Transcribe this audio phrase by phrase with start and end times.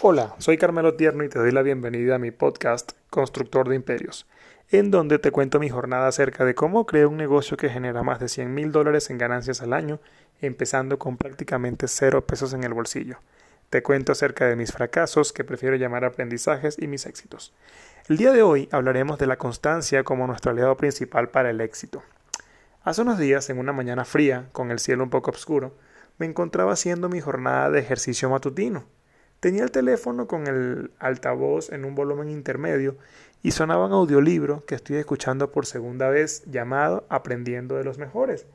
[0.00, 4.26] Hola, soy Carmelo Tierno y te doy la bienvenida a mi podcast Constructor de Imperios,
[4.70, 8.18] en donde te cuento mi jornada acerca de cómo creo un negocio que genera más
[8.18, 10.00] de 100 mil dólares en ganancias al año,
[10.40, 13.18] empezando con prácticamente cero pesos en el bolsillo.
[13.70, 17.54] Te cuento acerca de mis fracasos, que prefiero llamar aprendizajes, y mis éxitos.
[18.08, 22.02] El día de hoy hablaremos de la constancia como nuestro aliado principal para el éxito.
[22.82, 25.72] Hace unos días, en una mañana fría, con el cielo un poco oscuro,
[26.18, 28.84] me encontraba haciendo mi jornada de ejercicio matutino.
[29.44, 32.96] Tenía el teléfono con el altavoz en un volumen intermedio
[33.42, 38.46] y sonaba un audiolibro que estoy escuchando por segunda vez llamado Aprendiendo de los Mejores,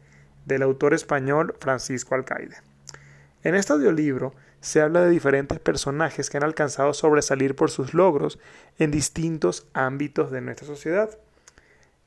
[0.47, 2.55] del autor español Francisco Alcaide.
[3.43, 8.39] En este audiolibro se habla de diferentes personajes que han alcanzado sobresalir por sus logros
[8.79, 11.19] en distintos ámbitos de nuestra sociedad.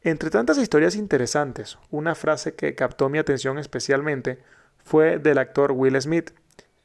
[0.02, 4.40] Entre tantas historias interesantes, una frase que captó mi atención especialmente
[4.82, 6.32] fue del actor Will Smith,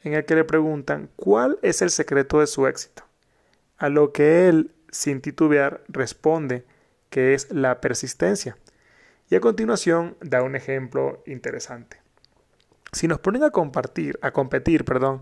[0.07, 3.03] en el que le preguntan cuál es el secreto de su éxito,
[3.77, 6.66] a lo que él, sin titubear, responde
[7.09, 8.58] que es la persistencia.
[9.30, 11.97] Y a continuación da un ejemplo interesante.
[12.94, 15.22] Si nos ponen a compartir, a competir, perdón,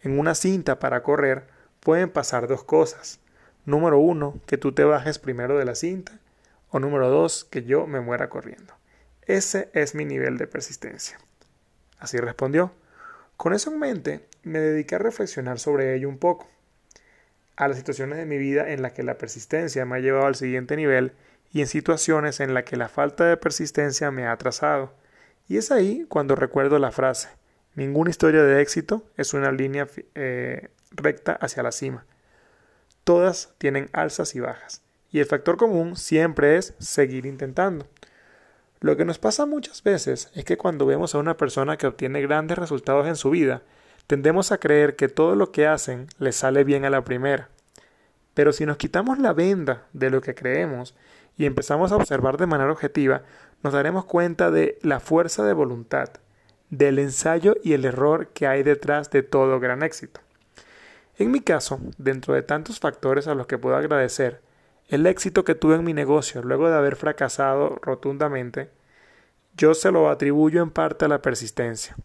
[0.00, 1.46] en una cinta para correr,
[1.80, 3.20] pueden pasar dos cosas.
[3.66, 6.18] Número uno, que tú te bajes primero de la cinta,
[6.70, 8.74] o número dos, que yo me muera corriendo.
[9.26, 11.18] Ese es mi nivel de persistencia.
[11.98, 12.72] Así respondió.
[13.42, 16.48] Con eso en mente, me dediqué a reflexionar sobre ello un poco,
[17.56, 20.36] a las situaciones de mi vida en las que la persistencia me ha llevado al
[20.36, 21.10] siguiente nivel
[21.52, 24.94] y en situaciones en las que la falta de persistencia me ha atrasado.
[25.48, 27.30] Y es ahí cuando recuerdo la frase,
[27.74, 32.06] ninguna historia de éxito es una línea eh, recta hacia la cima.
[33.02, 37.88] Todas tienen alzas y bajas, y el factor común siempre es seguir intentando.
[38.82, 42.20] Lo que nos pasa muchas veces es que cuando vemos a una persona que obtiene
[42.20, 43.62] grandes resultados en su vida,
[44.08, 47.48] tendemos a creer que todo lo que hacen le sale bien a la primera.
[48.34, 50.96] Pero si nos quitamos la venda de lo que creemos
[51.38, 53.22] y empezamos a observar de manera objetiva,
[53.62, 56.08] nos daremos cuenta de la fuerza de voluntad,
[56.70, 60.20] del ensayo y el error que hay detrás de todo gran éxito.
[61.18, 64.40] En mi caso, dentro de tantos factores a los que puedo agradecer,
[64.92, 68.68] el éxito que tuve en mi negocio luego de haber fracasado rotundamente,
[69.56, 71.96] yo se lo atribuyo en parte a la persistencia.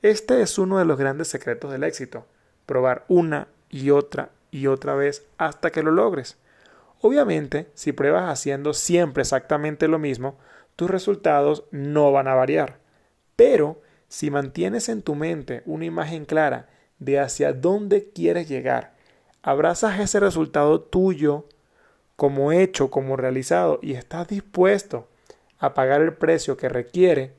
[0.00, 2.24] Este es uno de los grandes secretos del éxito,
[2.64, 6.38] probar una y otra y otra vez hasta que lo logres.
[7.02, 10.38] Obviamente, si pruebas haciendo siempre exactamente lo mismo,
[10.74, 12.78] tus resultados no van a variar.
[13.36, 18.94] Pero, si mantienes en tu mente una imagen clara de hacia dónde quieres llegar,
[19.42, 21.46] abrazas ese resultado tuyo
[22.16, 25.06] como hecho, como realizado, y estás dispuesto
[25.58, 27.32] a pagar el precio que requiere,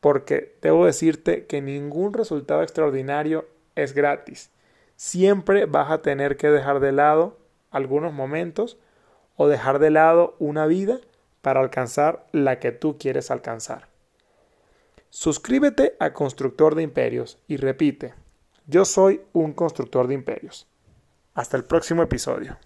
[0.00, 4.50] porque debo decirte que ningún resultado extraordinario es gratis.
[4.96, 7.38] Siempre vas a tener que dejar de lado
[7.70, 8.78] algunos momentos
[9.36, 10.98] o dejar de lado una vida
[11.42, 13.88] para alcanzar la que tú quieres alcanzar.
[15.10, 18.14] Suscríbete a Constructor de Imperios y repite,
[18.66, 20.66] yo soy un constructor de imperios.
[21.34, 22.56] Hasta el próximo episodio.